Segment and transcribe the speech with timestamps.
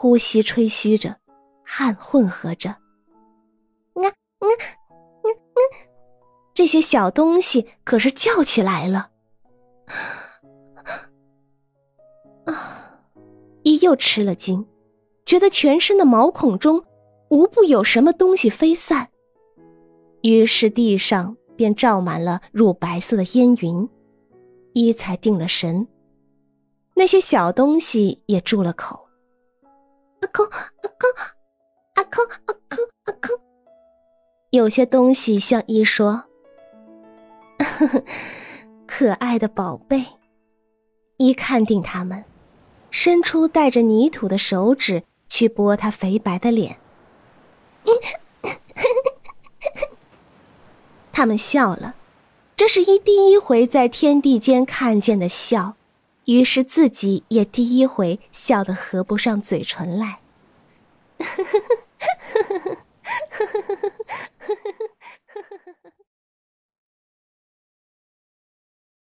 [0.00, 1.16] 呼吸吹嘘着，
[1.64, 2.70] 汗混合着。
[3.94, 4.48] 嗯嗯
[5.24, 5.60] 嗯嗯，
[6.54, 9.10] 这些小东西可是叫起来了。
[12.44, 13.02] 啊！
[13.64, 14.64] 伊又吃了惊，
[15.26, 16.84] 觉得全身的毛孔中
[17.30, 19.08] 无不有什么东西飞散，
[20.22, 23.88] 于是地上便罩满了乳白色的烟云。
[24.74, 25.88] 伊才定了神，
[26.94, 29.07] 那些小东西也住了口。
[34.50, 36.24] 有些东西向一说
[38.86, 40.04] ：“可爱的宝贝。”
[41.18, 42.24] 一看定他们。
[42.90, 46.78] 伸出带着泥土的手指去拨他肥白的脸，
[51.12, 51.96] 他们笑了，
[52.56, 55.76] 这是一第一回在天地间看见的笑，
[56.24, 60.20] 于是自己也第一回笑得合不上嘴唇来。